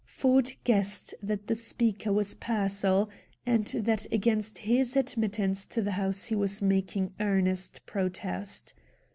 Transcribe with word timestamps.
Ford 0.07 0.51
guessed 0.63 1.13
that 1.21 1.45
the 1.45 1.53
speaker 1.53 2.11
was 2.11 2.33
Pearsall, 2.33 3.07
and 3.45 3.67
that 3.67 4.11
against 4.11 4.57
his 4.57 4.95
admittance 4.95 5.67
to 5.67 5.79
the 5.83 5.91
house 5.91 6.25
he 6.25 6.35
was 6.35 6.59
making 6.59 7.13
earnest 7.19 7.85
protest. 7.85 8.73